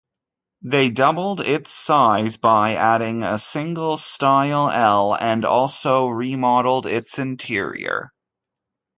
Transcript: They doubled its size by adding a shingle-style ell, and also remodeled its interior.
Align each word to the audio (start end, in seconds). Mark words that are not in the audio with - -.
They 0.63 0.89
doubled 0.89 1.41
its 1.41 1.71
size 1.71 2.37
by 2.37 2.73
adding 2.73 3.21
a 3.21 3.37
shingle-style 3.37 4.71
ell, 4.71 5.13
and 5.13 5.45
also 5.45 6.07
remodeled 6.07 6.87
its 6.87 7.19
interior. 7.19 8.11